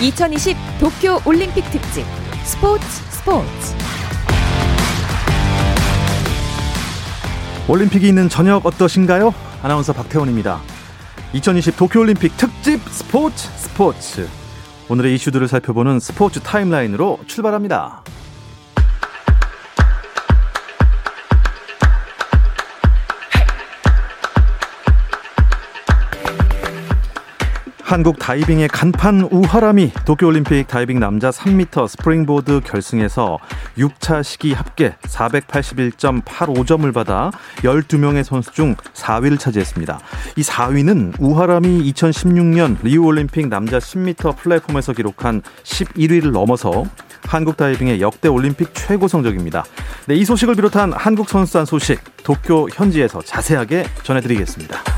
[0.00, 2.06] 2020 도쿄 올림픽 특집
[2.44, 3.74] 스포츠 스포츠
[7.68, 9.34] 올림픽이 있는 저녁 어떠신가요?
[9.62, 10.62] 아나운서 박태원입니다.
[11.34, 14.26] 2020 도쿄 올림픽 특집 스포츠 스포츠
[14.88, 18.02] 오늘의 이슈들을 살펴보는 스포츠 타임라인으로 출발합니다.
[27.90, 33.40] 한국 다이빙의 간판 우하람이 도쿄올림픽 다이빙 남자 3m 스프링보드 결승에서
[33.76, 39.98] 6차 시기 합계 481.85점을 받아 12명의 선수 중 4위를 차지했습니다.
[40.36, 46.84] 이 4위는 우하람이 2016년 리우올림픽 남자 10m 플랫폼에서 기록한 11위를 넘어서
[47.24, 49.64] 한국 다이빙의 역대 올림픽 최고 성적입니다.
[50.06, 54.89] 네, 이 소식을 비롯한 한국 선수단 소식 도쿄 현지에서 자세하게 전해드리겠습니다.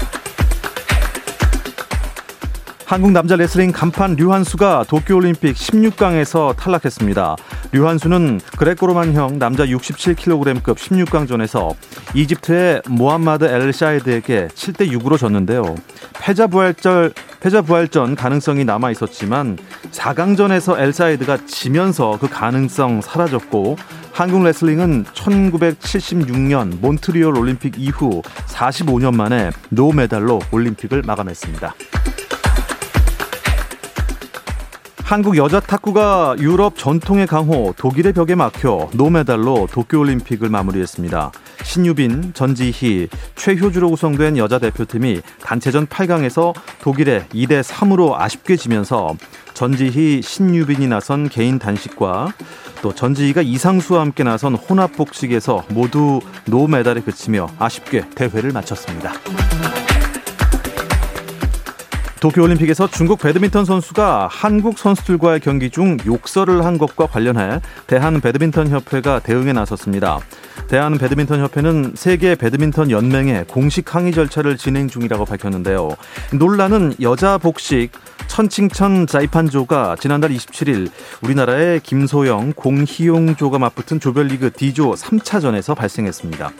[2.92, 7.36] 한국 남자 레슬링 간판 류한수가 도쿄올림픽 16강에서 탈락했습니다.
[7.72, 11.74] 류한수는 그레코로만형 남자 67kg급 16강전에서
[12.14, 15.74] 이집트의 모함마드 엘 사이드에게 7대 6으로 졌는데요.
[16.20, 19.56] 패자 부활절 패자 부활전 가능성이 남아 있었지만
[19.90, 23.78] 4강전에서 엘 사이드가 지면서 그 가능성 사라졌고
[24.12, 31.74] 한국 레슬링은 1976년 몬트리올 올림픽 이후 45년 만에 노메달로 올림픽을 마감했습니다.
[35.12, 41.32] 한국 여자 탁구가 유럽 전통의 강호 독일의 벽에 막혀 노메달로 도쿄올림픽을 마무리했습니다.
[41.62, 49.14] 신유빈, 전지희, 최효주로 구성된 여자 대표팀이 단체전 8강에서 독일에 2대 3으로 아쉽게 지면서
[49.52, 52.32] 전지희, 신유빈이 나선 개인 단식과
[52.80, 59.12] 또 전지희가 이상수와 함께 나선 혼합 복식에서 모두 노메달에 그치며 아쉽게 대회를 마쳤습니다.
[62.22, 69.18] 도쿄올림픽에서 중국 배드민턴 선수가 한국 선수들과의 경기 중 욕설을 한 것과 관련해 대한 배드민턴 협회가
[69.18, 70.20] 대응에 나섰습니다.
[70.68, 75.90] 대한 배드민턴 협회는 세계 배드민턴 연맹에 공식 항의 절차를 진행 중이라고 밝혔는데요.
[76.32, 77.90] 논란은 여자 복식
[78.32, 86.50] 천칭천 자이판조가 지난달 27일 우리나라의 김소영, 공희용조가 맞붙은 조별리그 D조 3차전에서 발생했습니다.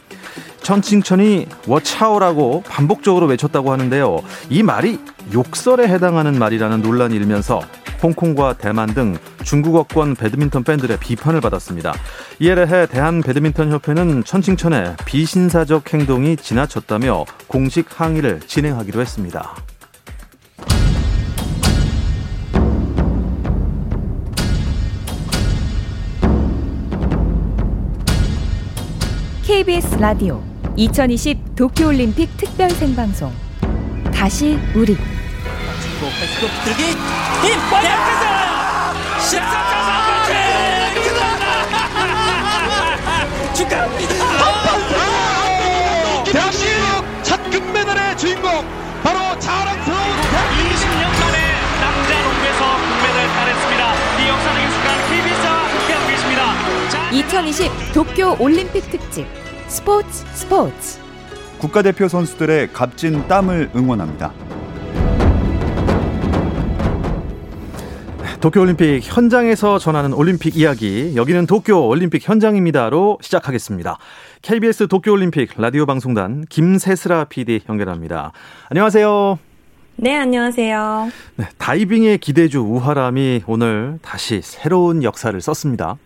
[0.63, 4.21] 천칭천이 워차오라고 반복적으로 외쳤다고 하는데요.
[4.51, 4.99] 이 말이
[5.33, 7.63] 욕설에 해당하는 말이라는 논란이 일면서
[8.03, 11.95] 홍콩과 대만 등 중국어권 배드민턴 팬들의 비판을 받았습니다.
[12.41, 19.55] 이에 대해 대한배드민턴협회는 천칭천의 비신사적 행동이 지나쳤다며 공식 항의를 진행하기로 했습니다.
[29.53, 30.43] KBS 라디오
[30.77, 33.31] 2020 도쿄올림픽 특별 생방송.
[34.11, 34.97] 다시 우리.
[34.97, 36.97] 패스도 들기 힘
[37.83, 39.83] 대학가자 14차
[43.53, 44.15] 축하합니다.
[46.25, 48.51] 대한민국 첫 금메달의 주인공
[49.03, 51.37] 바로 자랑스러운 20년 만에
[51.79, 53.83] 남자 농구에서 금메달 따냈습니다.
[54.19, 56.41] 이 역사적인 순간 KBS와 함께하고 계십니다.
[56.89, 59.42] 자, 2020 도쿄 올림픽 특집
[59.73, 61.01] 스포츠 스포츠
[61.59, 64.31] 국가대표 선수들의 값진 땀을 응원합니다.
[68.43, 73.97] 도쿄올림픽 현장에서 전하는 올림픽 이야기 여기는 도쿄올림픽 현장입니다로 시작하겠습니다.
[74.43, 78.33] KBS 도쿄올림픽 라디오 방송단 김세슬아 PD 연결합니다.
[78.69, 79.39] 안녕하세요.
[79.97, 81.11] 네, 안녕하세요.
[81.37, 85.97] 네, 다이빙의 기대주 우하람이 오늘 다시 새로운 역사를 썼습니다.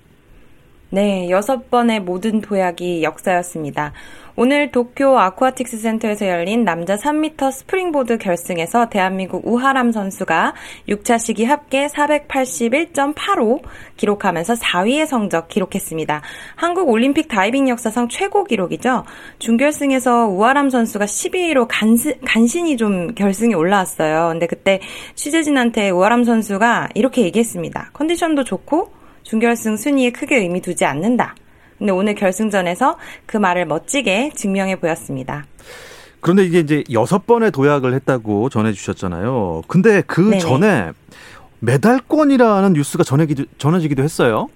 [0.89, 3.93] 네, 여섯 번의 모든 도약이 역사였습니다.
[4.37, 10.55] 오늘 도쿄 아쿠아틱스 센터에서 열린 남자 3m 스프링보드 결승에서 대한민국 우하람 선수가
[10.89, 13.63] 6차 시기 합계 481.85
[13.97, 16.23] 기록하면서 4위의 성적 기록했습니다.
[16.55, 19.05] 한국 올림픽 다이빙 역사상 최고 기록이죠.
[19.41, 24.29] 준결승에서 우하람 선수가 12위로 간신, 간신히 좀 결승에 올라왔어요.
[24.29, 24.81] 근데 그때
[25.17, 27.91] 취재진한테 우하람 선수가 이렇게 얘기했습니다.
[27.93, 31.35] 컨디션도 좋고 준결승 순위에 크게 의미 두지 않는다.
[31.79, 32.97] 근데 오늘 결승전에서
[33.27, 35.45] 그 말을 멋지게 증명해 보였습니다.
[36.21, 39.63] 그런데 이게 이제 여섯 번의 도약을 했다고 전해주셨잖아요.
[39.67, 40.39] 근데 그 네네.
[40.39, 40.93] 전에
[41.59, 44.49] 메달권이라는 뉴스가 전해기도, 전해지기도 했어요.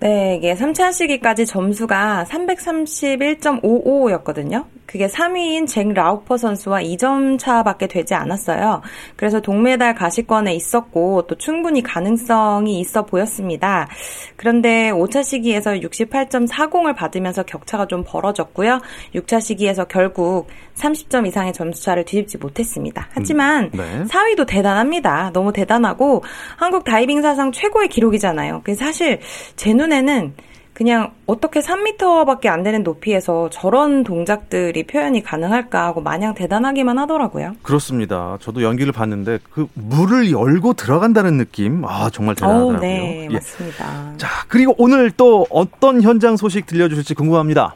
[0.00, 4.64] 네, 이게 3차 하시기까지 점수가 331.55였거든요.
[4.86, 8.82] 그게 3위인 잭 라우퍼 선수와 2점 차밖에 되지 않았어요.
[9.14, 13.86] 그래서 동메달 가시권에 있었고 또 충분히 가능성이 있어 보였습니다.
[14.34, 18.80] 그런데 5차 시기에서 68.40을 받으면서 격차가 좀 벌어졌고요.
[19.14, 23.08] 6차 시기에서 결국 30점 이상의 점수차를 뒤집지 못했습니다.
[23.12, 24.04] 하지만 네.
[24.04, 25.30] 4위도 대단합니다.
[25.32, 26.24] 너무 대단하고
[26.56, 28.62] 한국 다이빙 사상 최고의 기록이잖아요.
[28.64, 29.20] 그래서 사실
[29.54, 30.34] 제 눈에 는
[30.72, 37.56] 그냥 어떻게 3m밖에 안 되는 높이에서 저런 동작들이 표현이 가능할까 하고 마냥 대단하기만 하더라고요.
[37.62, 38.38] 그렇습니다.
[38.40, 42.78] 저도 연기를 봤는데 그 물을 열고 들어간다는 느낌, 아 정말 대단하더라고요.
[42.78, 43.34] 오, 네, 예.
[43.34, 44.14] 맞습니다.
[44.16, 47.74] 자 그리고 오늘 또 어떤 현장 소식 들려주실지 궁금합니다.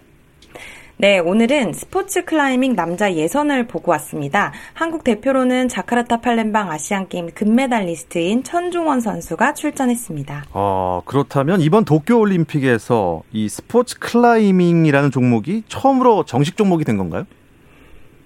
[0.97, 4.53] 네, 오늘은 스포츠 클라이밍 남자 예선을 보고 왔습니다.
[4.75, 10.45] 한국 대표로는 자카르타 팔렘방 아시안 게임 금메달리스트인 천종원 선수가 출전했습니다.
[10.53, 17.27] 어, 그렇다면 이번 도쿄 올림픽에서 이 스포츠 클라이밍이라는 종목이 처음으로 정식 종목이 된 건가요?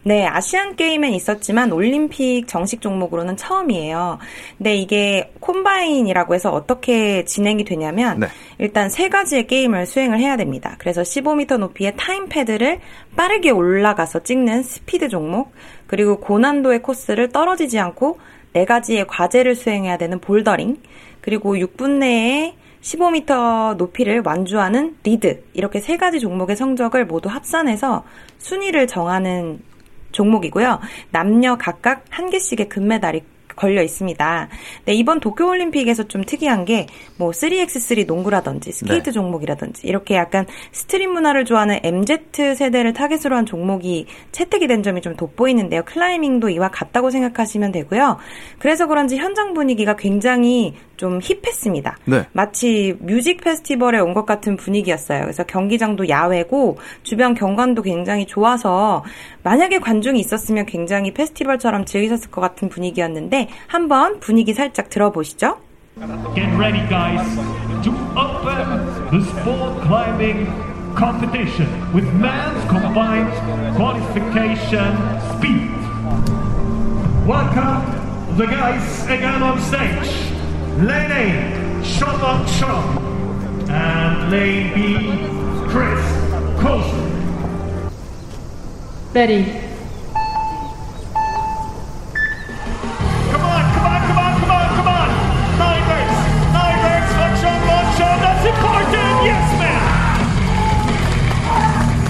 [0.05, 4.19] 네, 아시안 게임엔 있었지만 올림픽 정식 종목으로는 처음이에요.
[4.57, 8.27] 근데 이게 콤바인이라고 해서 어떻게 진행이 되냐면 네.
[8.59, 10.77] 일단 세 가지의 게임을 수행을 해야 됩니다.
[10.79, 12.81] 그래서 15m 높이의 타임 패드를
[13.17, 15.53] 빠르게 올라가서 찍는 스피드 종목,
[15.87, 18.19] 그리고 고난도의 코스를 떨어지지 않고
[18.53, 20.79] 네 가지의 과제를 수행해야 되는 볼더링,
[21.21, 28.05] 그리고 6분 내에 15m 높이를 완주하는 리드 이렇게 세 가지 종목의 성적을 모두 합산해서
[28.39, 29.61] 순위를 정하는
[30.13, 30.81] 종목이고요.
[31.11, 33.23] 남녀 각각 한 개씩의 금메달이
[33.59, 34.49] 걸려 있습니다.
[34.85, 39.11] 네, 이번 도쿄올림픽에서 좀 특이한 게 뭐 3x3 농구라든지 스케이트 네.
[39.13, 42.19] 종목이라든지 이렇게 약간 스트릿 문화를 좋아하는 MZ
[42.55, 45.83] 세대를 타겟으로 한 종목이 채택이 된 점이 좀 돋보이는데요.
[45.85, 48.19] 클라이밍도 이와 같다고 생각하시면 되고요.
[48.59, 51.99] 그래서 그런지 현장 분위기가 굉장히 좀 힙했습니다.
[52.07, 52.25] 네.
[52.33, 55.21] 마치 뮤직 페스티벌에 온 것 같은 분위기였어요.
[55.21, 59.05] 그래서 경기장도 야외고 주변 경관도 굉장히 좋아서
[59.43, 65.58] 만약에 관중이 있었으면 굉장히 페스티벌처럼 즐기셨을 것 같은 분위기였는데 한번 분위기 살짝 들어보시죠.
[66.34, 67.24] Get ready guys
[67.84, 70.48] to open the sport climbing
[70.96, 73.32] competition with men's combined
[73.76, 74.98] qualification
[75.38, 75.70] speed.
[77.28, 80.10] Welcome the guys again on stage.
[80.80, 83.70] Lane A, Sean on Sean.
[83.70, 86.02] And lane B, Chris
[86.60, 87.12] Coulson.
[89.14, 89.67] Betty.
[98.39, 98.45] Sean.
[98.45, 99.19] That's important.
[99.25, 99.83] Yes, ma'am.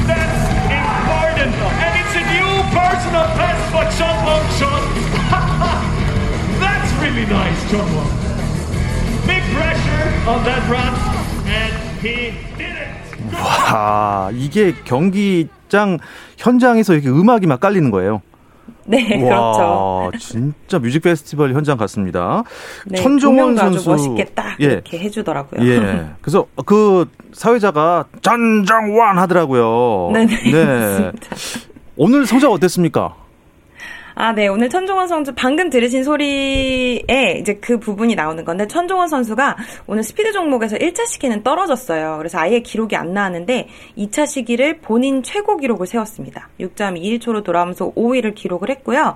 [0.06, 1.54] That's important.
[1.56, 4.82] And it's a new personal best for Sean on Sean.
[6.60, 8.12] That's really nice, John Wong.
[9.28, 10.94] big pressure on that run,
[11.46, 12.88] and he did it.
[13.34, 15.98] 와, 이게 경기장
[16.38, 18.22] 현장에서 이렇게 음악이 막 깔리는 거예요.
[18.86, 20.18] 네, 와, 그렇죠.
[20.18, 22.42] 진짜 뮤직 페스티벌 현장 같습니다.
[22.86, 24.64] 네, 천종원 선수 멋있게 딱 예.
[24.64, 25.66] 이렇게 해주더라고요.
[25.66, 26.06] 예.
[26.20, 30.10] 그래서 그 사회자가 전정원 하더라고요.
[30.12, 30.50] 네네.
[30.50, 31.12] 네.
[31.96, 33.14] 오늘 성적 어땠습니까?
[34.20, 34.48] 아, 네.
[34.48, 39.56] 오늘 천종원 선수 방금 들으신 소리에 이제 그 부분이 나오는 건데 천종원 선수가
[39.86, 42.16] 오늘 스피드 종목에서 1차 시기는 떨어졌어요.
[42.18, 46.48] 그래서 아예 기록이 안 나왔는데 2차 시기를 본인 최고 기록을 세웠습니다.
[46.58, 49.14] 6.21초로 돌아오면서 5위를 기록을 했고요.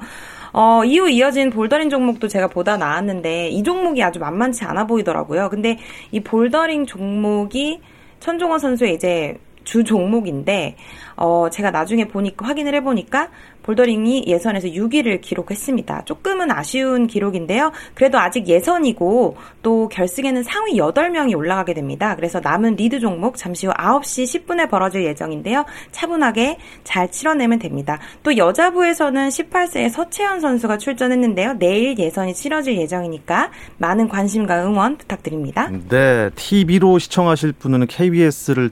[0.52, 5.50] 어, 이후 이어진 볼더링 종목도 제가 보다 나왔는데 이 종목이 아주 만만치 않아 보이더라고요.
[5.50, 5.78] 근데
[6.12, 7.80] 이 볼더링 종목이
[8.20, 10.76] 천종원 선수의 이제 주 종목인데
[11.16, 13.28] 어 제가 나중에 보니까 확인을 해보니까
[13.62, 16.04] 볼더링이 예선에서 6위를 기록했습니다.
[16.04, 17.72] 조금은 아쉬운 기록인데요.
[17.94, 22.16] 그래도 아직 예선이고 또 결승에는 상위 8명이 올라가게 됩니다.
[22.16, 25.64] 그래서 남은 리드 종목 잠시 후 9시 10분에 벌어질 예정인데요.
[25.92, 27.98] 차분하게 잘 치러내면 됩니다.
[28.22, 31.54] 또 여자부에서는 18세의 서채연 선수가 출전했는데요.
[31.54, 35.70] 내일 예선이 치러질 예정이니까 많은 관심과 응원 부탁드립니다.
[35.88, 38.70] 네, TV로 시청하실 분은 KBS를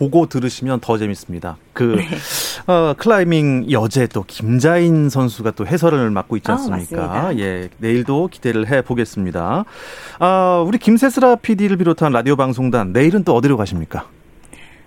[0.00, 1.58] 보고 들으시면 더 재밌습니다.
[1.74, 2.08] 그 네.
[2.66, 7.28] 어, 클라이밍 여제 또 김자인 선수가 또 해설을 맡고 있지 아, 않습니까?
[7.28, 9.66] 어, 예, 내일도 기대를 해 보겠습니다.
[10.18, 14.06] 아, 우리 김세슬아 PD를 비롯한 라디오 방송단 내일은 또 어디로 가십니까?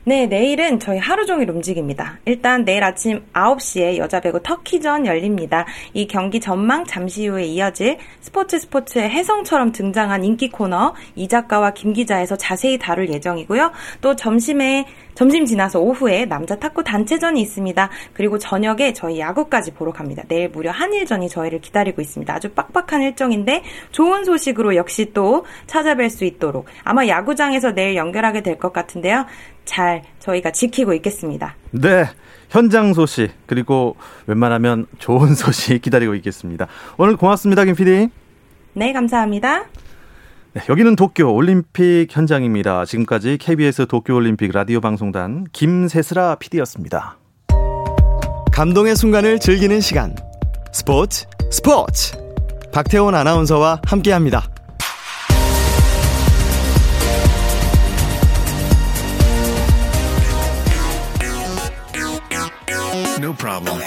[0.05, 2.19] 네, 내일은 저희 하루 종일 움직입니다.
[2.25, 5.65] 일단 내일 아침 9시에 여자 배구 터키전 열립니다.
[5.93, 11.93] 이 경기 전망 잠시 후에 이어질 스포츠 스포츠의 혜성처럼 등장한 인기 코너 이 작가와 김
[11.93, 13.71] 기자에서 자세히 다룰 예정이고요.
[14.01, 17.89] 또 점심에 점심 지나서 오후에 남자 탁구 단체전이 있습니다.
[18.13, 20.23] 그리고 저녁에 저희 야구까지 보러 갑니다.
[20.27, 22.33] 내일 무려 한일전이 저희를 기다리고 있습니다.
[22.33, 28.57] 아주 빡빡한 일정인데 좋은 소식으로 역시 또 찾아뵐 수 있도록 아마 야구장에서 내일 연결하게 될
[28.57, 29.25] 것 같은데요.
[29.65, 31.55] 잘 저희가 지키고 있겠습니다.
[31.71, 32.05] 네.
[32.49, 33.95] 현장 소식 그리고
[34.27, 36.67] 웬만하면 좋은 소식 기다리고 있겠습니다.
[36.97, 38.09] 오늘 고맙습니다, 김 PD.
[38.73, 39.65] 네, 감사합니다.
[40.53, 42.85] 네, 여기는 도쿄 올림픽 현장입니다.
[42.85, 47.17] 지금까지 KBS 도쿄 올림픽 라디오 방송단 김세슬아 PD였습니다.
[48.51, 50.15] 감동의 순간을 즐기는 시간.
[50.71, 52.15] 스포츠 스포츠.
[52.71, 54.52] 박태원 아나운서와 함께합니다.
[63.17, 63.81] No problem.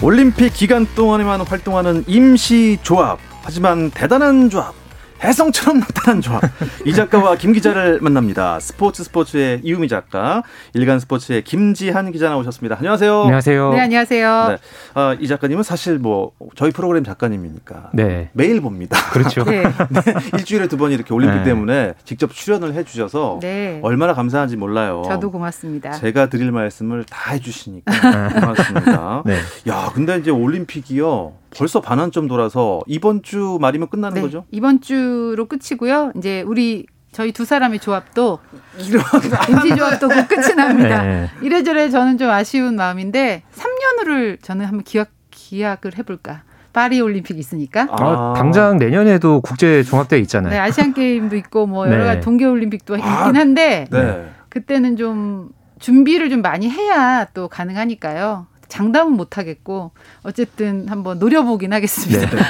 [0.00, 3.18] 올림픽 기간 동안에만 활동하는 임시 조합.
[3.42, 4.85] 하지만 대단한 조합.
[5.22, 6.42] 해성처럼 나타난 조합.
[6.84, 8.60] 이 작가와 김 기자를 만납니다.
[8.60, 10.42] 스포츠 스포츠의 이유미 작가,
[10.74, 12.76] 일간 스포츠의 김지한 기자 나오셨습니다.
[12.78, 13.22] 안녕하세요.
[13.22, 13.70] 안녕하세요.
[13.72, 14.46] 네, 안녕하세요.
[14.50, 14.56] 네.
[14.94, 18.28] 아, 이 작가님은 사실 뭐 저희 프로그램 작가님이니까 네.
[18.34, 18.98] 매일 봅니다.
[19.10, 19.42] 그렇죠.
[19.44, 19.62] 네.
[19.90, 20.02] 네.
[20.38, 21.44] 일주일에 두 번 이렇게 올림픽 네.
[21.44, 23.80] 때문에 직접 출연을 해주셔서 네.
[23.82, 25.02] 얼마나 감사한지 몰라요.
[25.06, 25.92] 저도 고맙습니다.
[25.92, 29.22] 제가 드릴 말씀을 다 해주시니까 고맙습니다.
[29.26, 29.38] 네.
[29.68, 31.32] 야, 근데 이제 올림픽이요.
[31.56, 34.44] 벌써 반환점 돌아서 이번 주 말이면 끝나는 네, 거죠?
[34.50, 36.12] 이번 주로 끝이고요.
[36.16, 38.38] 이제 우리 저희 두 사람의 조합도
[38.78, 38.92] 임시
[39.76, 41.02] 조합도 곧 끝이 납니다.
[41.02, 41.30] 네.
[41.42, 46.42] 이래저래 저는 좀 아쉬운 마음인데 3년후를 저는 한번 기약 기약을 해볼까.
[46.72, 47.88] 파리 올림픽 있으니까.
[47.90, 50.52] 아, 당장 내년에도 국제 종합대회 있잖아요.
[50.52, 52.20] 네, 아시안 게임도 있고 뭐 여러 가지 네.
[52.20, 54.28] 동계 올림픽도 아, 있긴 한데 네.
[54.50, 55.48] 그때는 좀
[55.78, 58.46] 준비를 좀 많이 해야 또 가능하니까요.
[58.68, 59.92] 장담은 못 하겠고
[60.22, 62.30] 어쨌든 한번 노려보긴 하겠습니다.
[62.30, 62.42] 네.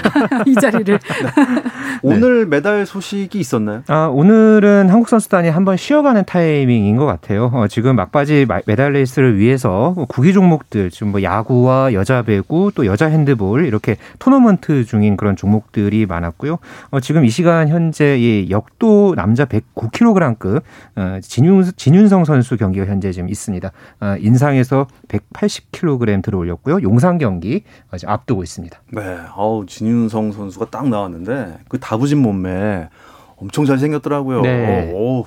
[0.46, 0.98] 이 자리를.
[0.98, 1.62] 네.
[2.02, 3.82] 오늘 메달 소식이 있었나요?
[3.88, 7.50] 아, 오늘은 한국 선수단이 한번 쉬어가는 타이밍인 것 같아요.
[7.52, 13.06] 어, 지금 막바지 메달 레이스를 위해서 구기 종목들 지금 뭐 야구와 여자 배구 또 여자
[13.06, 16.58] 핸드볼 이렇게 토너먼트 중인 그런 종목들이 많았고요.
[16.90, 20.62] 어, 지금 이 시간 현재 이 역도 남자 109kg급
[20.96, 23.70] 어, 진윤 진윤성 선수 경기가 현재 지금 있습니다.
[24.00, 26.82] 어, 인상에서 180kg 1 들어올렸고요.
[26.82, 28.78] 용산 경기 아직 앞두고 있습니다.
[28.92, 32.88] 네, 어우 진윤성 선수가 딱 나왔는데 그 다부진 몸매
[33.36, 34.42] 엄청 잘 생겼더라고요.
[34.42, 34.92] 네.
[34.94, 35.24] 오,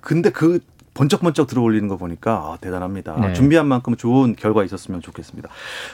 [0.00, 0.60] 근데 그
[0.94, 3.20] 번쩍번쩍 들어올리는 거 보니까 아, 대단합니다.
[3.20, 3.32] 네.
[3.32, 5.48] 준비한 만큼 좋은 결과 있었으면 좋겠습니다.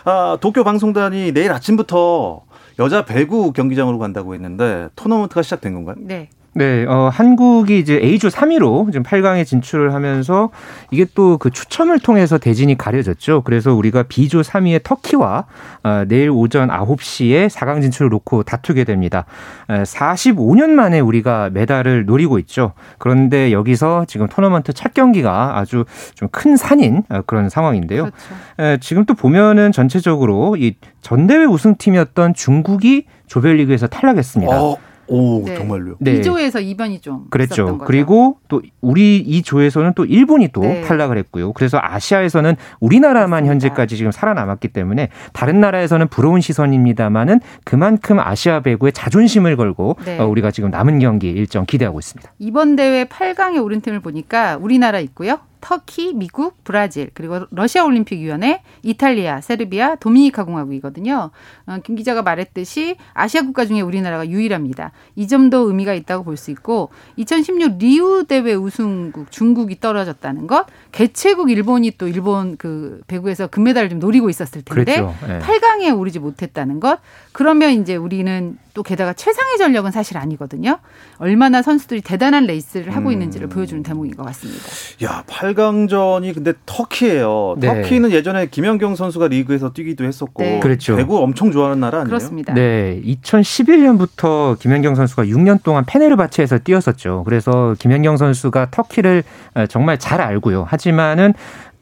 [0.04, 2.42] 아, 도쿄 방송단이 내일 아침부터
[2.78, 5.96] 여자 배구 경기장으로 간다고 했는데 토너먼트가 시작된 건가요?
[5.98, 6.30] 네.
[6.56, 10.50] 네, 어, 한국이 이제 A조 3위로 지금 8강에 진출을 하면서
[10.90, 13.42] 이게 또 그 추첨을 통해서 대진이 가려졌죠.
[13.42, 15.46] 그래서 우리가 B조 3위의 터키와
[15.82, 19.24] 어, 내일 오전 9시에 4강 진출을 놓고 다투게 됩니다.
[19.68, 22.72] 에, 45년 만에 우리가 메달을 노리고 있죠.
[22.98, 25.84] 그런데 여기서 지금 토너먼트 첫 경기가 아주
[26.14, 28.04] 좀 큰 산인 어, 그런 상황인데요.
[28.04, 28.18] 그렇죠.
[28.58, 34.62] 에, 지금 또 보면은 전체적으로 이 전대회 우승팀이었던 중국이 조별리그에서 탈락했습니다.
[34.62, 34.76] 어.
[35.06, 35.56] 오 네.
[35.56, 35.96] 정말로요?
[36.00, 36.20] 네.
[36.20, 37.78] 2조에서 2번이 좀 그랬죠.
[37.78, 40.82] 그리고 또 우리 이 조에서는 또 일본이 또 네.
[40.82, 41.52] 탈락을 했고요.
[41.52, 43.50] 그래서 아시아에서는 우리나라만 맞습니다.
[43.52, 50.18] 현재까지 지금 살아남았기 때문에 다른 나라에서는 부러운 시선입니다만은 그만큼 아시아 배구에 자존심을 걸고 네.
[50.18, 52.32] 어, 우리가 지금 남은 경기 일정 기대하고 있습니다.
[52.38, 55.38] 이번 대회 8강에 오른 팀을 보니까 우리나라 있고요.
[55.64, 61.30] 터키, 미국, 브라질, 그리고 러시아 올림픽 위원회, 이탈리아, 세르비아, 도미니카 공화국이거든요.
[61.66, 64.92] 어, 김 기자가 말했듯이 아시아 국가 중에 우리나라가 유일합니다.
[65.16, 71.50] 이 점도 의미가 있다고 볼 수 있고 2016 리우 대회 우승국 중국이 떨어졌다는 것, 개최국
[71.50, 75.14] 일본이 또 일본 그 배구에서 금메달을 좀 노리고 있었을 텐데 그렇죠.
[75.26, 75.38] 네.
[75.38, 76.98] 8강에 오르지 못했다는 것.
[77.32, 80.78] 그러면 이제 우리는 또 게다가 최상의 전력은 사실 아니거든요.
[81.18, 83.12] 얼마나 선수들이 대단한 레이스를 하고 음.
[83.12, 84.64] 있는지를 보여주는 대목인 것 같습니다.
[85.04, 87.56] 야, 8 강전이 근데 터키예요.
[87.58, 87.82] 네.
[87.82, 90.60] 터키는 예전에 김연경 선수가 리그에서 뛰기도 했었고 네.
[90.60, 90.96] 그렇죠.
[90.96, 92.08] 배구 엄청 좋아하는 나라 아니에요?
[92.08, 92.52] 그렇습니다.
[92.54, 97.22] 네, 2011년부터 김연경 선수가 6년 동안 페네르바체에서 뛰었었죠.
[97.24, 99.22] 그래서 김연경 선수가 터키를
[99.68, 100.64] 정말 잘 알고요.
[100.68, 101.34] 하지만은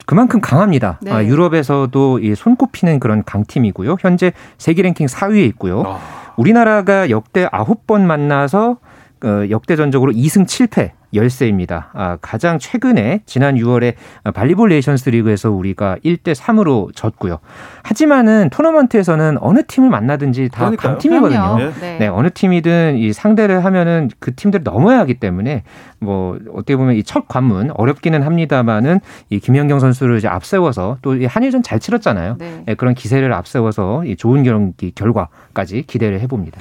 [0.04, 0.98] 그만큼 강합니다.
[1.00, 1.12] 네.
[1.12, 3.96] 아, 유럽에서도 손꼽히는 그런 강팀이고요.
[4.00, 5.84] 현재 세계 랭킹 4위에 있고요.
[5.86, 5.98] 아.
[6.36, 8.78] 우리나라가 역대 9번 만나서
[9.24, 11.90] 어, 역대전적으로 2승 7패 열세입니다.
[11.92, 13.94] 아, 가장 최근에 지난 6월에
[14.32, 17.38] 발리볼 네이션스 리그에서 우리가 1대 3으로 졌고요.
[17.82, 20.92] 하지만은 토너먼트에서는 어느 팀을 만나든지 다 그러니까요.
[20.92, 21.38] 강팀이거든요.
[21.56, 21.72] 그럼요.
[21.82, 21.98] 네.
[21.98, 22.08] 네.
[22.08, 25.64] 어느 팀이든 이 상대를 하면은 그 팀들을 넘어야 하기 때문에
[26.00, 31.26] 뭐 어떻게 보면 이 첫 관문 어렵기는 합니다만은 이 김연경 선수를 이제 앞세워서 또 이
[31.26, 32.36] 한일전 잘 치렀잖아요.
[32.38, 32.62] 네.
[32.64, 36.58] 네, 그런 기세를 앞세워서 이 좋은 경기 결과까지 기대를 해봅니다.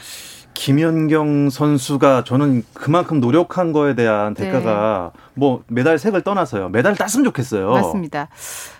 [0.53, 6.69] 김연경 선수가 저는 그만큼 노력한 거에 대한 대가가 뭐 메달 색을 떠나서요.
[6.69, 7.71] 메달 땄으면 좋겠어요.
[7.71, 8.29] 맞습니다.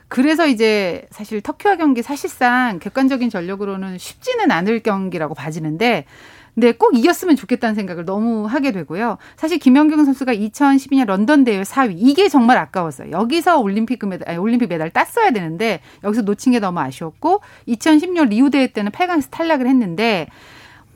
[0.08, 6.06] 그래서 이제 사실 터키와 경기 사실상 객관적인 전력으로는 쉽지는 않을 경기라고 봐지는데
[6.54, 9.18] 근데 꼭 이겼으면 좋겠다는 생각을 너무 하게 되고요.
[9.38, 13.12] 사실 김연경 선수가 2012년 런던 대회 4위 이게 정말 아까웠어요.
[13.12, 18.50] 여기서 올림픽 금메달 아니, 올림픽 메달 땄어야 되는데 여기서 놓친 게 너무 아쉬웠고 2010년 리우
[18.50, 20.28] 대회 때는 8강에서 탈락을 했는데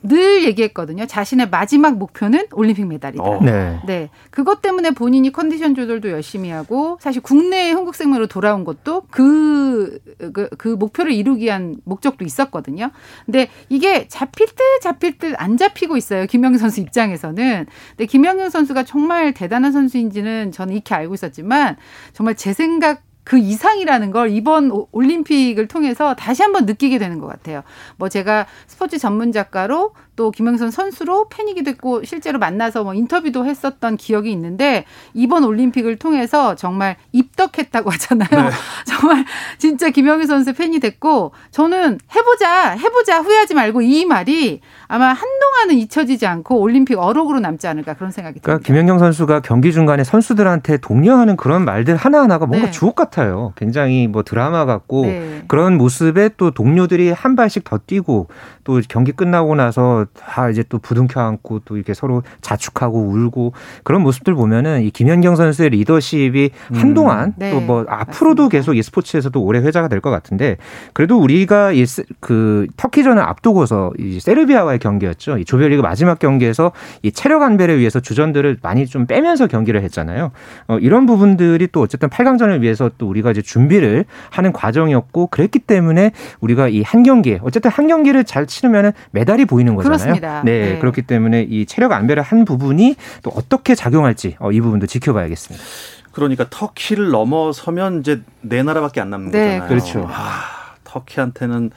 [0.08, 1.06] 늘 얘기했거든요.
[1.06, 3.22] 자신의 마지막 목표는 올림픽 메달이다.
[3.22, 3.40] 어.
[3.42, 3.80] 네.
[3.86, 4.10] 네.
[4.30, 9.98] 그것 때문에 본인이 컨디션 조절도 열심히 하고 사실 국내에 흥국생명으로 돌아온 것도 그,
[10.32, 12.90] 그, 그 목표를 이루기 위한 목적도 있었거든요.
[13.24, 16.26] 근데 이게 잡힐 듯 잡힐 듯 안 잡히고 있어요.
[16.26, 17.66] 김영경 선수 입장에서는.
[17.90, 21.76] 근데 김영경 선수가 정말 대단한 선수인지는 저는 익히 알고 있었지만
[22.12, 27.26] 정말 제 생각 그 이상이라는 걸 이번 오- 올림픽을 통해서 다시 한번 느끼게 되는 것
[27.26, 27.62] 같아요.
[27.96, 33.96] 뭐 제가 스포츠 전문 작가로 또 김영선 선수로 팬이기도 했고 실제로 만나서 뭐 인터뷰도 했었던
[33.96, 38.50] 기억이 있는데 이번 올림픽을 통해서 정말 입덕했다고 하잖아요.
[38.86, 39.24] 정말
[39.58, 46.26] 진짜 김영희 선수 팬이 됐고 저는 해보자 해보자 후회하지 말고 이 말이 아마 한동안은 잊혀지지
[46.26, 48.46] 않고 올림픽 어록으로 남지 않을까 그런 생각이 듭니다.
[48.46, 52.72] 그러니까 김연경 선수가 경기 중간에 선수들한테 독려하는 그런 말들 하나하나가 뭔가 네.
[52.72, 53.52] 주옥 같아요.
[53.56, 55.42] 굉장히 뭐 드라마 같고 네.
[55.48, 58.28] 그런 모습에 또 동료들이 한 발씩 더 뛰고
[58.64, 63.52] 또 경기 끝나고 나서 다 이제 또 부둥켜 안고 또 이렇게 서로 자축하고 울고
[63.84, 69.58] 그런 모습들 보면은 이 김연경 선수의 리더십이 한동안 네, 또뭐 앞으로도 계속 이 스포츠에서도 오래
[69.60, 70.56] 회자가 될 것 같은데
[70.92, 71.84] 그래도 우리가 이
[72.20, 75.38] 그 터키전을 앞두고서 이 세르비아와의 경기였죠.
[75.38, 76.72] 이 조별리그 마지막 경기에서
[77.02, 80.32] 이 체력 안배를 위해서 주전들을 많이 좀 빼면서 경기를 했잖아요.
[80.68, 86.12] 어, 이런 부분들이 또 어쨌든 8강전을 위해서 또 우리가 이제 준비를 하는 과정이었고 그랬기 때문에
[86.40, 89.94] 우리가 이 한 경기에 어쨌든 한 경기를 잘 치르면은 메달이 보이는 거잖아요.
[89.98, 90.42] 그렇습니다.
[90.44, 90.78] 네, 네.
[90.78, 95.64] 그렇기 때문에 이 체력 안배를 한 부분이 또 어떻게 작용할지 어, 이 부분도 지켜봐야겠습니다.
[96.12, 99.68] 그러니까 터키를 넘어서면 이제 네 나라밖에 안 남는 네, 거잖아요.
[99.68, 100.08] 그렇죠.
[100.10, 101.70] 아, 터키한테는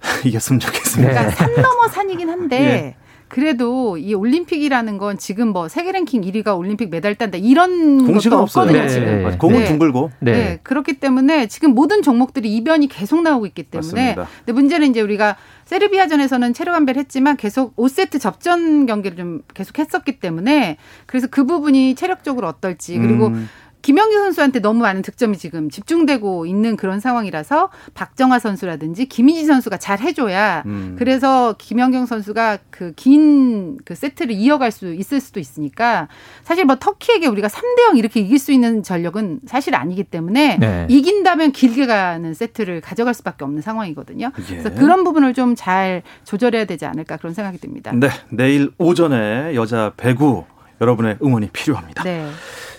[0.24, 1.12] 이겼으면 좋겠습니다.
[1.12, 1.14] 네.
[1.14, 3.03] 그러니까 산 넘어 산이긴 한데 예.
[3.34, 8.38] 그래도 이 올림픽이라는 건 지금 뭐 세계 랭킹 1위가 올림픽 메달 딴다 이런 공식은.
[8.38, 8.88] 없거든요 네.
[8.88, 9.24] 지금.
[9.24, 9.36] 네.
[9.36, 9.64] 공은 네.
[9.64, 10.32] 둥글고 네.
[10.32, 10.60] 네.
[10.62, 14.28] 그렇기 때문에 지금 모든 종목들이 이변이 계속 나오고 있기 때문에 맞습니다.
[14.38, 20.20] 근데 문제는 이제 우리가 세르비아전에서는 체력 안배를 했지만 계속 5세트 접전 경기를 좀 계속 했었기
[20.20, 20.76] 때문에
[21.06, 23.48] 그래서 그 부분이 체력적으로 어떨지 그리고 음.
[23.84, 30.00] 김영규 선수한테 너무 많은 득점이 지금 집중되고 있는 그런 상황이라서 박정아 선수라든지 김희지 선수가 잘
[30.00, 30.96] 해줘야 음.
[30.98, 36.08] 그래서 김연경 선수가 그긴그 세트를 이어갈 수 있을 수도 있으니까
[36.44, 40.86] 사실 뭐 터키에게 우리가 3대 0 이렇게 이길 수 있는 전력은 사실 아니기 때문에 네.
[40.88, 44.32] 이긴다면 길게 가는 세트를 가져갈 수밖에 없는 상황이거든요.
[44.38, 44.44] 예.
[44.44, 47.92] 그래서 그런 부분을 좀 잘 조절해야 되지 않을까 그런 생각이 듭니다.
[47.92, 50.44] 네, 내일 오전에 여자 배구
[50.80, 52.02] 여러분의 응원이 필요합니다.
[52.02, 52.28] 네.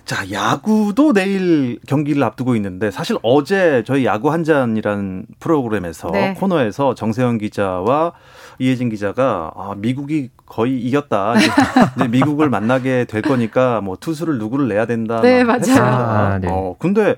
[0.05, 6.36] 자, 야구도 내일 경기를 앞두고 있는데 사실 어제 저희 야구 한 잔이라는 프로그램에서 네.
[6.36, 8.13] 코너에서 정세현 기자와
[8.60, 11.36] 이혜진 기자가 아, 미국이 거의 이겼다.
[11.38, 11.47] 이제,
[11.97, 15.21] 이제 미국을 만나게 될 거니까 뭐 투수를 누구를 내야 된다.
[15.21, 15.84] 네, 막 맞아요.
[15.84, 16.47] 아, 네.
[16.51, 17.15] 어, 근데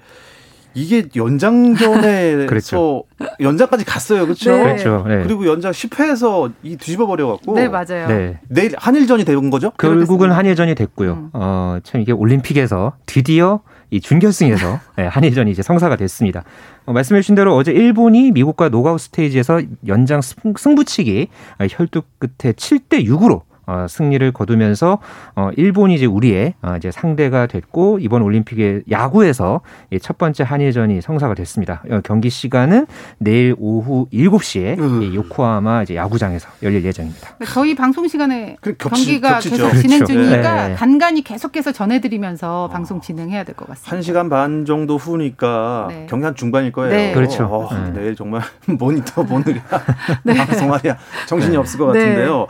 [0.78, 3.04] 이게 연장전에서 그렇죠.
[3.40, 4.24] 연장까지 갔어요.
[4.26, 4.52] 그렇죠?
[4.56, 4.64] 네.
[4.64, 5.04] 그렇죠.
[5.08, 5.24] 네.
[5.24, 8.08] 그리고 연장 10회에서 이 뒤집어 버려 갖고 네, 맞아요.
[8.08, 8.40] 네.
[8.48, 9.72] 내일 한일전이 된 거죠?
[9.78, 10.32] 결국은.
[10.32, 11.12] 한일전이 됐고요.
[11.14, 11.30] 음.
[11.34, 16.44] 어, 참 이게 올림픽에서 드디어 이 준결승에서 네, 한일전이 이제 성사가 됐습니다.
[16.86, 21.28] 어, 말씀해 주신 대로 어제 일본이 미국과 녹아웃 스테이지에서 연장 승- 승부치기
[21.60, 24.98] 어, 혈투 끝에 7대 6으로 어, 승리를 거두면서
[25.36, 31.02] 어, 일본이 이제 우리의 어, 이제 상대가 됐고 이번 올림픽의 야구에서 이 첫 번째 한일전이
[31.02, 31.84] 성사가 됐습니다.
[31.92, 35.04] 어, 경기 시간은 내일 오후 7시에 음.
[35.04, 37.36] 이 요코하마 이제 야구장에서 열릴 예정입니다.
[37.46, 39.56] 저희 방송 시간에 그 겹치- 경기가 겹치죠.
[39.66, 40.14] 계속 진행 그렇죠.
[40.14, 40.76] 중이니까 네.
[40.76, 43.92] 간간히 계속해서 전해드리면서 방송 진행해야 될 것 같습니다.
[43.96, 46.06] 한 시간 반 정도 후니까 네.
[46.10, 46.96] 경기 한 중반일 거예요.
[46.96, 47.12] 네.
[47.14, 47.44] 그렇죠.
[47.46, 47.92] 어, 네.
[48.02, 49.60] 내일 정말 모니터 보느라
[50.26, 52.00] 방송하랴 정신이 없을 것 네.
[52.00, 52.48] 같은데요.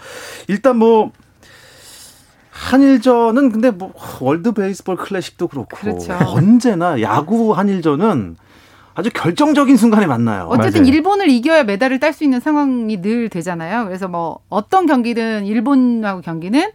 [0.48, 1.12] 일단 뭐
[2.52, 6.18] 한일전은 근데 뭐 월드 베이스볼 클래식도 그렇고 그렇죠.
[6.26, 8.36] 언제나 야구 한일전은
[8.96, 10.48] 아주 결정적인 순간에 만나요.
[10.50, 10.94] 어쨌든 맞아요.
[10.96, 13.86] 일본을 이겨야 메달을 딸 수 있는 상황이 늘 되잖아요.
[13.86, 16.72] 그래서 뭐 어떤 경기든 일본하고 경기는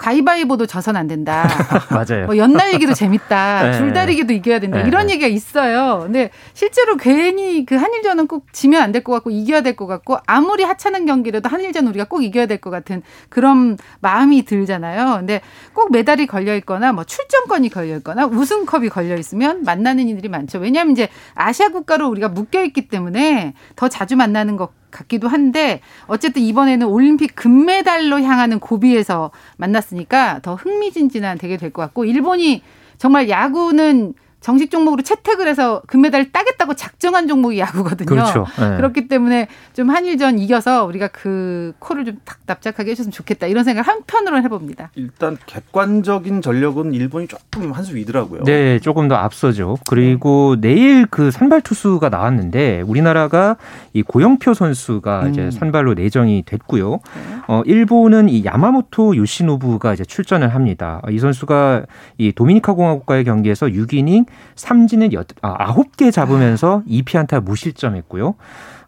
[0.00, 1.46] 가위바위보도 져선 안 된다.
[1.90, 2.24] 맞아요.
[2.26, 3.62] 뭐 연날리기도 재밌다.
[3.70, 3.78] 네.
[3.78, 4.78] 줄다리기도 이겨야 된다.
[4.82, 4.88] 네.
[4.88, 6.00] 이런 얘기가 있어요.
[6.04, 10.16] 근데 실제로 괜히 그 한일전은 꼭 지면 안 될 것 같고 이겨야 될 것 같고
[10.26, 15.16] 아무리 하찮은 경기라도 한일전 우리가 꼭 이겨야 될 것 같은 그런 마음이 들잖아요.
[15.18, 15.40] 근데
[15.74, 20.58] 꼭 메달이 걸려 있거나 뭐 출전권이 걸려 있거나 우승컵이 걸려 있으면 만나는 이들이 많죠.
[20.58, 26.42] 왜냐하면 이제 아시아 국가로 우리가 묶여 있기 때문에 더 자주 만나는 것 같기도 한데 어쨌든
[26.42, 32.62] 이번에는 올림픽 금메달로 향하는 고비에서 만났으니까 더 흥미진진한 대결 될것 같고 일본이
[32.98, 38.06] 정말 야구는 정식 종목으로 채택을 해서 금메달을 따겠다고 작정한 종목이 야구거든요.
[38.06, 38.46] 그렇죠.
[38.58, 38.76] 네.
[38.76, 44.44] 그렇기 때문에 좀 한일전 이겨서 우리가 그 코를 좀탁 납작하게 해줬으면 좋겠다 이런 생각을 한편으로는
[44.44, 44.90] 해봅니다.
[44.94, 48.44] 일단 객관적인 전력은 일본이 조금 한 수 위더라고요.
[48.44, 49.76] 네, 조금 더 앞서죠.
[49.88, 53.56] 그리고 내일 그 선발 투수가 나왔는데 우리나라가
[53.92, 55.30] 이 고영표 선수가 음.
[55.30, 57.00] 이제 선발로 내정이 됐고요.
[57.48, 61.02] 어, 일본은 이 야마모토 요시노부가 이제 출전을 합니다.
[61.10, 61.86] 이 선수가
[62.18, 68.34] 이 도미니카 공화국과의 경기에서 6이닝 3진을 여, 아, 9개 잡으면서 2피안타 무실점했고요.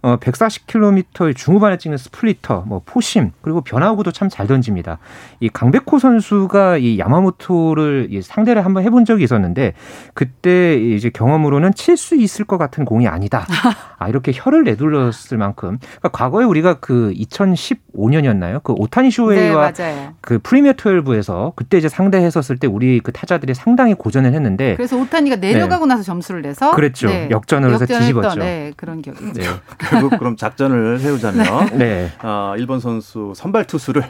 [0.03, 4.99] 어, 140km의 중후반에 찍는 스플리터, 뭐 포심, 그리고 변화구도 참 잘 던집니다.
[5.41, 9.75] 이 강백호 선수가 이 야마모토를 이 상대를 한번 해본 적이 있었는데
[10.15, 13.47] 그때 이제 경험으로는 칠 수 있을 것 같은 공이 아니다.
[13.99, 18.63] 아 이렇게 혀를 내둘렀을 만큼 그러니까 과거에 우리가 그 2015년이었나요?
[18.63, 20.15] 그 오타니 네, 쇼헤이와 맞아요.
[20.23, 25.37] 그 프리미어 12에서 그때 이제 상대했었을 때 우리 그 타자들이 상당히 고전을 했는데 그래서 오타니가
[25.37, 26.77] 내려가고 나서 점수를 내서 네.
[26.77, 27.09] 그랬죠.
[27.31, 28.29] 역전을 해서 역전을 뒤집었죠.
[28.29, 29.33] 했던, 네, 그런 기억이.
[29.35, 29.43] 네.
[29.93, 32.11] 결국 그럼 작전을 해오자면 네.
[32.23, 34.03] 어, 일본 선수 선발 투수를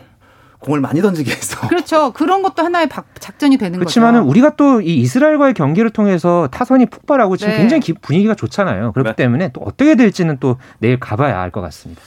[0.61, 2.13] 공을 많이 던지게 해서 그렇죠.
[2.13, 4.31] 그런 것도 하나의 박- 작전이 되는 그렇지만은 거죠.
[4.31, 7.59] 우리가 또 이 이스라엘과의 경기를 통해서 타선이 폭발하고 지금 네.
[7.59, 8.93] 굉장히 기- 분위기가 좋잖아요.
[8.93, 9.17] 그렇기 네.
[9.17, 12.01] 때문에 또 어떻게 될지는 또 내일 가봐야 알 것 같습니다.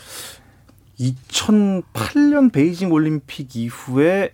[0.99, 4.31] 2008년 베이징 올림픽 이후에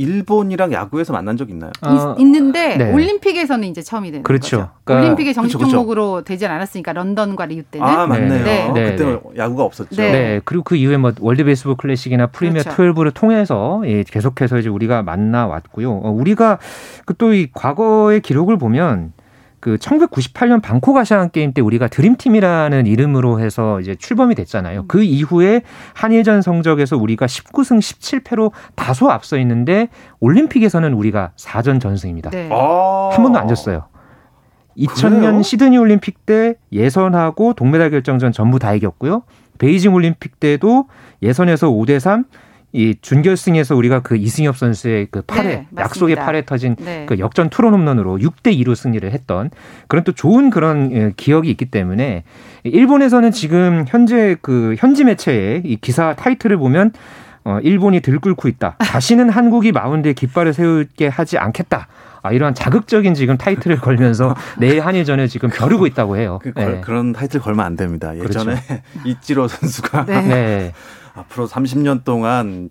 [0.00, 1.70] 일본이랑 야구에서 만난 적 있나요?
[1.82, 2.92] 어, 있, 는데 네.
[2.92, 4.56] 올림픽에서 이제 처음이 되는 그렇죠.
[4.58, 4.70] 거죠.
[4.84, 5.70] 그러니까- 올림픽의 정식 그렇죠, 그렇죠.
[5.76, 8.44] 종목으로 되지 않았으니까 런던과 리우 때는 아 맞네요.
[8.44, 8.70] 네.
[8.72, 9.96] 네, 그때는 야구가 없었죠.
[9.96, 10.12] 네.
[10.12, 10.40] 네.
[10.44, 12.76] 그리고 그 이후에 뭐 월드 베이스볼 클래식이나 프리미어 그렇죠.
[12.82, 15.90] 12를 통해서 예, 계속해서 이제 우리가 만나 왔고요.
[15.92, 16.58] 어, 우리가
[17.04, 19.12] 그 또 이 과거의 기록을 보면
[19.60, 24.86] 그 1998년 방콕 아시안 게임 때 우리가 드림팀이라는 이름으로 해서 이제 출범이 됐잖아요.
[24.88, 25.62] 그 이후에
[25.94, 29.88] 한일전 성적에서 우리가 19승 17패로 다소 앞서 있는데
[30.20, 32.30] 올림픽에서는 우리가 4전 전승입니다.
[32.30, 32.48] 네.
[32.50, 33.10] 아.
[33.12, 33.84] 한 번도 안 졌어요.
[34.78, 35.42] 2000년 그래요?
[35.42, 39.22] 시드니 올림픽 때 예선하고 동메달 결정전 전부 다 이겼고요.
[39.58, 40.86] 베이징 올림픽 때도
[41.22, 42.24] 예선에서 5대 3,
[42.72, 45.66] 이 준결승에서 우리가 그 이승엽 선수의 그 팔에 네.
[45.76, 47.04] 약속의 팔에 터진 네.
[47.08, 49.50] 그 역전 투런 홈런으로 6대 2로 승리를 했던
[49.88, 52.22] 그런 또 좋은 그런 예, 기억이 있기 때문에
[52.62, 56.92] 일본에서는 지금 현재 그 현지 매체의 이 기사 타이틀을 보면
[57.42, 58.76] 어, 일본이 들끓고 있다.
[58.78, 61.88] 다시는 한국이 마운드에 깃발을 세우게 하지 않겠다.
[62.22, 66.38] 아, 이러한 자극적인 지금 타이틀을 걸면서 내일 한일전에 지금 벼르고 있다고 해요.
[66.42, 66.80] 그, 걸- 네.
[66.82, 68.14] 그런 타이틀 걸면 안 됩니다.
[68.16, 68.56] 예전에
[69.06, 70.72] 이치로 선수가 네.
[71.20, 71.24] 네.
[71.26, 72.70] 앞으로 30년 동안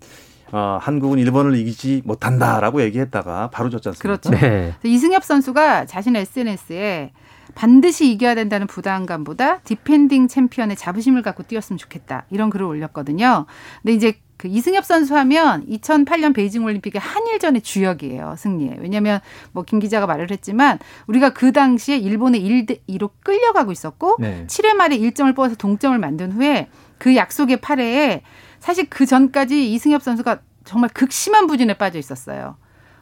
[0.52, 4.02] 어, 한국은 일본을 이기지 못한다라고 얘기했다가 바로 졌지 않습니까?
[4.02, 4.30] 그렇죠.
[4.30, 4.74] 네.
[4.82, 7.12] 이승엽 선수가 자신의 SNS에
[7.54, 12.24] 반드시 이겨야 된다는 부담감보다 디펜딩 챔피언의 자부심을 갖고 뛰었으면 좋겠다.
[12.30, 13.46] 이런 글을 올렸거든요.
[13.82, 18.34] 근데 이제 그 이승엽 선수 하면 2008년 베이징 올림픽의 한일전의 주역이에요.
[18.38, 18.76] 승리에.
[18.80, 19.20] 왜냐하면
[19.52, 24.44] 뭐 김 기자가 말을 했지만 우리가 그 당시에 일본의 1대 2로 끌려가고 있었고 네.
[24.46, 26.68] 7회 말에 1점을 뽑아서 동점을 만든 후에
[27.00, 28.20] 그 약속의 8회에
[28.60, 32.56] 사실 그 전까지 이승엽 선수가 정말 극심한 부진에 빠져 있었어요.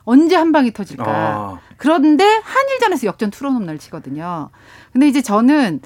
[0.04, 1.04] 언제 한 방이 터질까.
[1.06, 1.58] 아.
[1.76, 4.48] 그런데 한일전에서 역전 투런 홈런을 치거든요.
[4.92, 5.80] 근데 이제 저는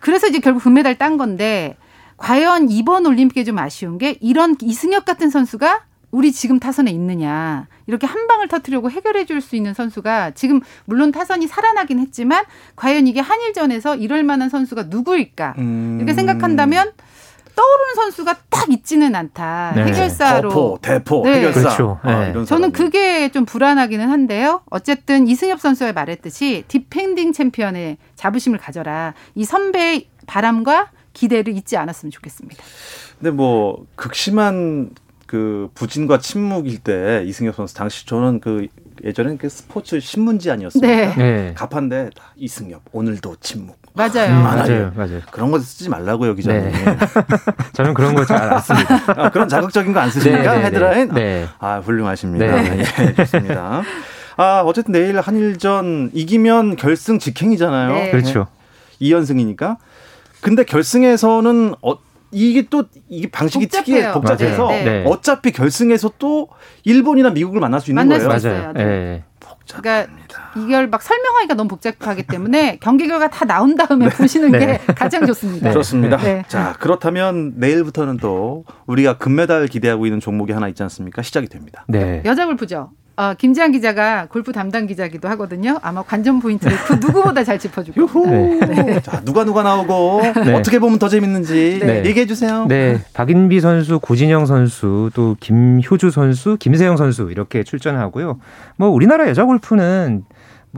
[0.00, 1.76] 그래서 이제 결국 금메달 딴 건데
[2.16, 7.66] 과연 이번 올림픽에 좀 아쉬운 게 이런 이승엽 같은 선수가 우리 지금 타선에 있느냐.
[7.86, 12.44] 이렇게 한 방을 터트리고 해결해 줄 수 있는 선수가 지금 물론 타선이 살아나긴 했지만
[12.76, 15.54] 과연 이게 한일전에서 이럴 만한 선수가 누구일까.
[15.58, 15.96] 음.
[15.98, 16.92] 이렇게 생각한다면
[17.58, 19.72] 떠오르는 선수가 딱 있지는 않다.
[19.74, 19.86] 네.
[19.86, 20.48] 해결사로.
[20.48, 21.34] 거포, 대포, 네.
[21.38, 21.60] 해결사.
[21.60, 21.98] 그렇죠.
[22.02, 22.44] 아, 네.
[22.44, 22.70] 저는.
[22.70, 24.62] 그게 좀 불안하기는 한데요.
[24.70, 29.14] 어쨌든 이승엽 선수가 말했듯이 디펜딩 챔피언의 자부심을 가져라.
[29.34, 32.62] 이 선배의 바람과 기대를 잊지 않았으면 좋겠습니다.
[33.18, 34.90] 근데 뭐 극심한
[35.26, 38.68] 그 부진과 침묵일 때 이승엽 선수 당시 저는 그
[39.02, 40.96] 예전엔 그 스포츠 신문지 아니었습니까?
[40.96, 41.14] 네.
[41.16, 41.54] 네.
[41.54, 43.77] 가판데 이승엽 오늘도 침묵.
[43.98, 44.30] 맞아요.
[44.32, 44.42] 음.
[44.44, 44.92] 맞아요.
[44.94, 45.20] 맞아요.
[45.32, 46.70] 그런 거 쓰지 말라고요 기자님.
[46.70, 46.96] 네.
[47.74, 49.00] 저는 그런 거 잘 안 씁니다.
[49.16, 50.64] 아, 그런 자극적인 거 안 쓰시니까 네, 네, 네.
[50.66, 51.08] 헤드라인.
[51.14, 51.46] 네.
[51.58, 52.46] 아 훌륭하십니다.
[52.46, 52.84] 네.
[53.00, 53.82] 예, 좋습니다.
[54.36, 57.92] 아 어쨌든 내일 한일전 이기면 결승 직행이잖아요.
[57.92, 58.10] 네.
[58.12, 58.46] 그렇죠.
[59.02, 59.76] 2연승이니까.
[60.40, 61.96] 근데 결승에서는 어,
[62.30, 64.12] 이게 또 이게 방식이 특이해.
[64.12, 64.84] 복잡해서 맞아요.
[64.84, 65.04] 네.
[65.06, 66.48] 어차피 결승에서 또
[66.84, 68.38] 일본이나 미국을 만날 수 있는 만날 거예요.
[68.38, 68.72] 수 있어요.
[68.74, 68.82] 네.
[68.82, 69.24] 예.
[69.66, 70.12] 그러니까
[70.56, 74.58] 이걸 막 설명하기가 너무 복잡하기 때문에 경기 결과 다 나온 다음에 보시는 네.
[74.58, 75.72] 게 가장 좋습니다.
[75.72, 76.16] 좋습니다.
[76.18, 76.44] 네.
[76.48, 81.22] 자 그렇다면 내일부터는 또 우리가 금메달 기대하고 있는 종목이 하나 있지 않습니까?
[81.22, 81.84] 시작이 됩니다.
[81.88, 82.22] 네.
[82.24, 82.90] 여자 골프죠.
[83.18, 85.80] 어, 김지한 기자가 골프 담당 기자기도 하거든요.
[85.82, 88.60] 아마 관전 포인트를 그 누구보다 잘 짚어줄 거예요.
[88.64, 89.00] 네.
[89.00, 90.54] 자 누가 누가 나오고 네.
[90.54, 92.04] 어떻게 보면 더 재밌는지 네.
[92.04, 92.66] 얘기해 주세요.
[92.68, 98.38] 네, 박인비 선수, 고진영 선수, 또 김효주 선수, 김세영 선수 이렇게 출전하고요.
[98.76, 100.22] 뭐 우리나라 여자 골프는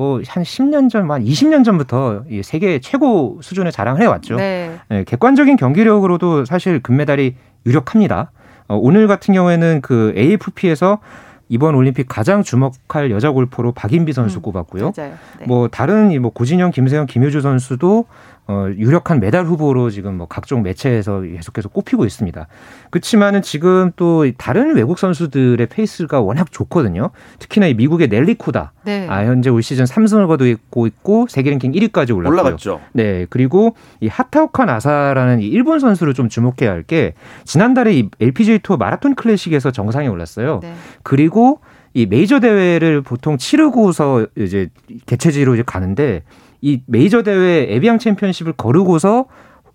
[0.00, 4.36] 뭐 한 10년 전, 한 20년 전부터 이 세계 최고 수준을 자랑해 왔죠.
[4.36, 4.78] 네.
[4.88, 7.36] 네, 객관적인 경기력으로도 사실 금메달이
[7.66, 8.30] 유력합니다.
[8.68, 11.00] 어, 오늘 같은 경우에는 그 AFP에서
[11.50, 14.92] 이번 올림픽 가장 주목할 여자 골퍼로 박인비 선수 꼽았고요.
[14.96, 15.12] 맞아요.
[15.38, 15.46] 네.
[15.46, 18.06] 뭐 다른 이뭐 고진영, 김세영, 김효주 선수도
[18.46, 22.48] 어 유력한 메달 후보로 지금 뭐 각종 매체에서 계속해서 꼽히고 있습니다.
[22.90, 27.10] 그렇지만은 지금 또 다른 외국 선수들의 페이스가 워낙 좋거든요.
[27.38, 28.72] 특히나 이 미국의 넬리 코다.
[28.84, 29.06] 네.
[29.08, 32.40] 아 현재 올 시즌 3승을 거두고 있고 세계 랭킹 1위까지 올랐고요.
[32.40, 32.80] 올라갔죠.
[32.92, 37.12] 네, 그리고 이 하타오카 나사라는 이 일본 선수를 좀 주목해야 할 게
[37.44, 40.60] 지난달에 이 LPGA 투어 마라톤 클래식에서 정상에 올랐어요.
[40.62, 40.74] 네.
[41.02, 41.60] 그리고
[41.92, 44.70] 이 메이저 대회를 보통 치르고서 이제
[45.06, 46.22] 개최지로 이제 가는데
[46.60, 49.26] 이 메이저 대회 에비앙 챔피언십을 거르고서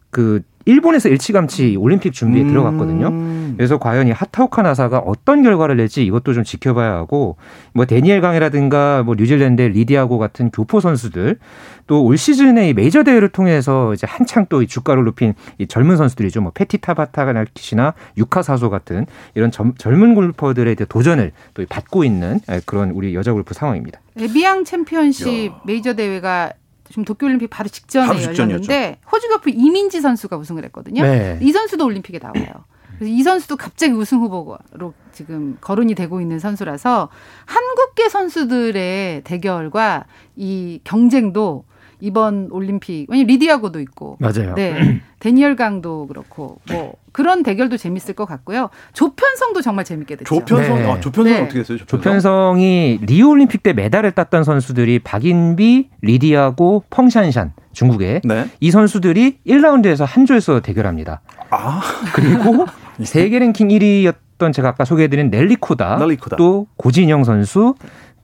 [0.10, 2.48] 그 일본에서 일찌감치 올림픽 준비에 음.
[2.48, 3.56] 들어갔거든요.
[3.56, 7.38] 그래서 과연 이 하타오카 나사가 어떤 결과를 낼지 이것도 좀 지켜봐야 하고
[7.74, 11.38] 뭐 대니엘 강이라든가 뭐 뉴질랜드의 리디아 고 같은 교포 선수들
[11.86, 15.98] 또 올 시즌에 이 메이저 대회를 통해서 이제 한창 또 이 주가를 높인 이 젊은
[15.98, 16.42] 선수들이죠.
[16.42, 22.90] 뭐 패티 타바타나킷이나 유카 사소 같은 이런 젊, 젊은 골퍼들의 도전을 또 받고 있는 그런
[22.90, 24.00] 우리 여자 골프 상황입니다.
[24.18, 26.54] 에비앙 챔피언십 메이저 대회가
[26.88, 28.22] 지금 도쿄올림픽 바로 직전에 바로.
[28.22, 31.02] 열렸는데 호주 골프 이민지 선수가 우승을 했거든요.
[31.02, 31.40] 네.
[31.42, 32.66] 이 선수도 올림픽에 나와요.
[32.98, 37.10] 그래서 이 선수도 갑자기 우승 후보로 지금 거론이 되고 있는 선수라서
[37.46, 41.66] 한국계 선수들의 대결과 이 경쟁도
[42.00, 44.54] 이번 올림픽 왜냐 면 리디아고도 있고 맞아요.
[44.56, 50.26] 네 데니얼 강도 그렇고 뭐 그런 대결도 재밌을 것 같고요 조편성도 정말 재밌게 됐죠.
[50.36, 50.92] 조편성, 네.
[50.92, 51.42] 아, 조편성 네.
[51.42, 51.78] 어떻게 됐어요?
[51.80, 52.02] 조편성?
[52.02, 58.46] 조편성이 리우 올림픽 때 메달을 땄던 선수들이 박인비, 리디아고, 펑샨샨 중국의 네.
[58.60, 61.22] 이 선수들이 1라운드에서 한 조에서 대결합니다.
[61.50, 61.82] 아,
[62.14, 62.66] 그리고
[63.04, 66.36] 세계 랭킹 1위였던 제가 아까 소개해드린 넬리코다, 넬리코다.
[66.38, 67.76] 또 고진영 선수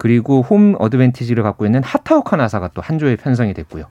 [0.06, 3.84] 그리고 홈 어드밴티지를 갖고 있는 하타오카 나사가 또 한 조에 편성이 됐고요.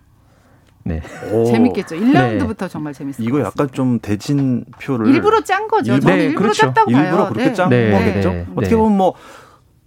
[0.83, 1.01] 네.
[1.33, 1.45] 오.
[1.45, 1.95] 재밌겠죠.
[1.95, 5.93] 1라운드부터 정말 재밌을 이거 것 약간 좀 대진표를 일부러 짠 거죠.
[5.93, 6.67] 일부러- 저는 네, 일부러 그렇죠.
[6.67, 7.05] 짰다고 봐요.
[7.05, 7.53] 일부러 그렇게 네.
[7.55, 8.31] 짠 네, 거겠죠.
[8.33, 8.77] 네, 어떻게 네.
[8.77, 9.15] 보면 뭐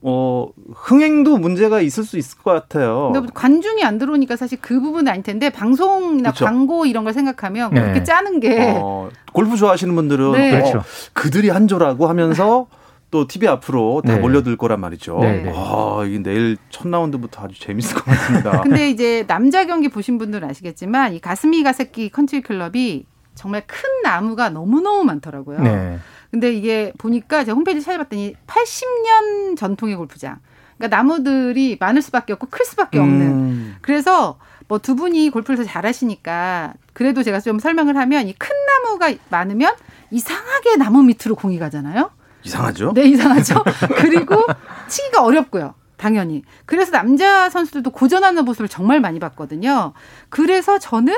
[0.05, 3.11] 어, 흥행도 문제가 있을 수 있을 것 같아요.
[3.13, 6.45] 근데 관중이 안 들어오니까 사실 그 부분은 아닐 텐데 방송이나 그렇죠.
[6.45, 7.81] 광고 이런 걸 생각하면 네.
[7.81, 10.49] 그렇게 짜는 게 어, 골프 좋아하시는 분들은 네.
[10.55, 10.83] 어, 그렇죠.
[11.11, 12.67] 그들이 한 조라고 하면서
[13.13, 14.19] 또 TV 앞으로 다 네.
[14.19, 15.19] 몰려들 거란 말이죠.
[15.19, 15.53] 네, 네.
[15.55, 18.61] 아, 이게 내일 첫 라운드부터 아주 재밌을 것 같습니다.
[18.65, 25.03] 근데 이제 남자 경기 보신 분들은 아시겠지만 이 가스미가세키 컨트리 클럽이 정말 큰 나무가 너무너무
[25.03, 25.59] 많더라고요.
[25.59, 25.99] 네.
[26.31, 30.39] 근데 이게 보니까 제가 홈페이지 찾아봤더니 80년 전통의 골프장.
[30.79, 33.21] 그러니까 나무들이 많을 수밖에 없고 클 수밖에 없는.
[33.27, 38.49] 음, 그래서 뭐 두 분이 골프를 더 잘하시니까 그래도 제가 좀 설명을 하면 이 큰
[38.65, 39.75] 나무가 많으면
[40.09, 42.09] 이상하게 나무 밑으로 공이 가잖아요.
[42.43, 42.93] 이상하죠?
[42.93, 43.63] 네, 이상하죠.
[43.97, 44.43] 그리고
[44.87, 45.73] 치기가 어렵고요.
[45.97, 46.43] 당연히.
[46.65, 49.93] 그래서 남자 선수들도 고전하는 모습을 정말 많이 봤거든요.
[50.29, 51.13] 그래서 저는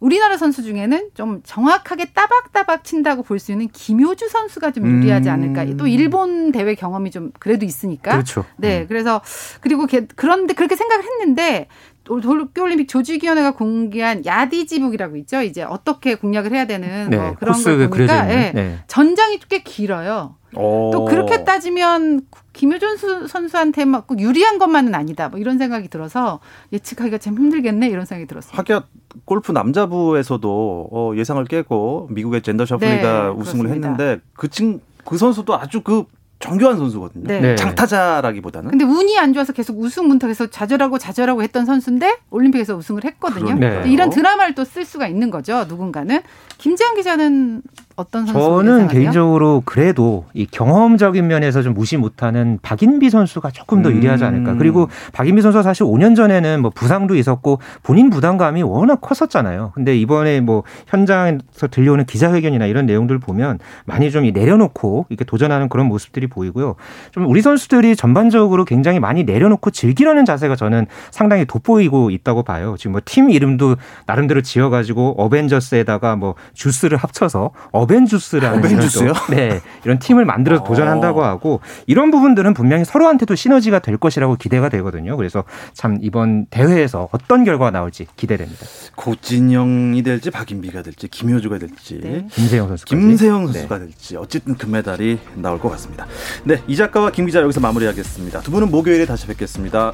[0.00, 5.32] 우리나라 선수 중에는 좀 정확하게 따박따박 친다고 볼 수 있는 김효주 선수가 좀 유리하지 음.
[5.34, 5.64] 않을까.
[5.76, 8.12] 또 일본 대회 경험이 좀 그래도 있으니까.
[8.12, 8.44] 그렇죠.
[8.56, 9.22] 네, 그래서
[9.60, 11.68] 그리고 걔- 그런데 그렇게 생각을 했는데
[12.04, 15.42] 도쿄올림픽 조직위원회가 공개한 야디지북이라고 있죠.
[15.42, 17.16] 이제 어떻게 공략을 해야 되는 네.
[17.16, 18.30] 뭐 그런 걸 그려져 보니까.
[18.30, 18.78] 예, 네.
[18.86, 20.36] 전장이 꽤 길어요.
[20.56, 20.90] 어.
[20.92, 22.20] 또 그렇게 따지면
[22.52, 25.28] 김효준 수- 선수한테 막꼭 유리한 것만은 아니다.
[25.28, 26.38] 뭐 이런 생각이 들어서
[26.72, 28.52] 예측하기가 참 힘들겠네 이런 생각이 들었어요.
[28.56, 28.84] 하기야
[29.24, 33.72] 골프 남자부에서도 어, 예상을 깨고 미국의 젠더 셔플리가 네, 우승을 그렇습니다.
[33.74, 36.04] 했는데 그 친 그 선수도 아주 그
[36.44, 37.24] 정교한 선수거든요.
[37.26, 37.40] 네.
[37.40, 37.56] 네.
[37.56, 38.70] 장타자라기보다는.
[38.70, 43.54] 근데 운이 안 좋아서 계속 우승 문턱에서 좌절하고 좌절하고 했던 선수인데 올림픽에서 우승을 했거든요.
[43.56, 43.86] 그러니까요.
[43.90, 45.64] 이런 드라마를 또 쓸 수가 있는 거죠.
[45.68, 46.20] 누군가는
[46.58, 47.62] 김지한 기자는
[47.96, 48.88] 어떤 선수 저는 예상하세요?
[48.88, 53.96] 개인적으로 그래도 이 경험적인 면에서 좀 무시 못하는 박인비 선수가 조금 더 음.
[53.96, 54.54] 유리하지 않을까.
[54.54, 59.72] 그리고 박인비 선수가 사실 5년 전에는 뭐 부상도 있었고 본인 부담감이 워낙 컸었잖아요.
[59.74, 65.86] 근데 이번에 뭐 현장에서 들려오는 기자회견이나 이런 내용들 보면 많이 좀 내려놓고 이렇게 도전하는 그런
[65.86, 66.74] 모습들이 보이고요.
[67.12, 72.74] 좀 우리 선수들이 전반적으로 굉장히 많이 내려놓고 즐기려는 자세가 저는 상당히 돋보이고 있다고 봐요.
[72.78, 73.76] 지금 뭐 팀 이름도
[74.06, 79.02] 나름대로 지어가지고 어벤져스에다가 뭐 주스를 합쳐서 어 벤주스라는 어벤주스요?
[79.04, 80.66] 이런 또, 네 이런 팀을 만들어서 어.
[80.66, 85.16] 도전한다고 하고 이런 부분들은 분명히 서로한테도 시너지가 될 것이라고 기대가 되거든요.
[85.16, 88.66] 그래서 참 이번 대회에서 어떤 결과가 나올지 기대됩니다.
[88.96, 92.26] 고진영이 될지 박인비가 될지 김효주가 될지 네.
[92.30, 92.84] 김세영 선수.
[92.86, 96.06] 김세영 선수가 될지 어쨌든 금메달이 나올 것 같습니다.
[96.44, 98.40] 네, 이 작가와 김 기자 여기서 마무리하겠습니다.
[98.40, 99.92] 두 분은 목요일에 다시 뵙겠습니다.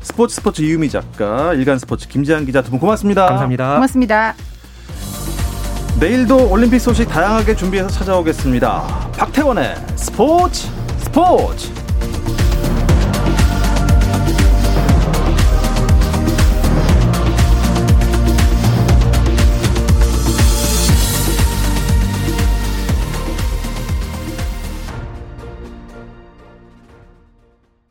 [0.00, 3.26] 스포츠 스포츠 이유미 작가, 일간 스포츠 김재한 기자 두 분 고맙습니다.
[3.26, 3.74] 감사합니다.
[3.74, 4.34] 고맙습니다.
[6.00, 9.10] 내일도 올림픽 소식 다양하게 준비해서 찾아오겠습니다.
[9.16, 11.87] 박태원의 스포츠 스포츠.